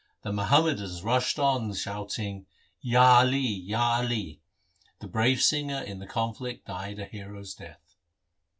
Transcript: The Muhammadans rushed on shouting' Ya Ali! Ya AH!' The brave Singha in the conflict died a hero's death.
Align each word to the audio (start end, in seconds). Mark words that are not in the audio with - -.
The 0.23 0.31
Muhammadans 0.33 1.03
rushed 1.03 1.37
on 1.37 1.71
shouting' 1.75 2.47
Ya 2.81 3.19
Ali! 3.19 3.37
Ya 3.47 3.99
AH!' 4.01 4.39
The 4.99 5.07
brave 5.07 5.43
Singha 5.43 5.83
in 5.83 5.99
the 5.99 6.07
conflict 6.07 6.65
died 6.65 6.97
a 6.97 7.05
hero's 7.05 7.53
death. 7.53 7.97